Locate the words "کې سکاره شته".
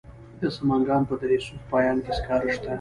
2.03-2.69